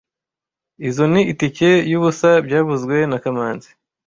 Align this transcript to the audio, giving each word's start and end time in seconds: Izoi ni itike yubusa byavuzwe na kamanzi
Izoi 0.87 1.09
ni 1.13 1.21
itike 1.33 1.69
yubusa 1.91 2.29
byavuzwe 2.45 2.95
na 3.09 3.17
kamanzi 3.23 3.69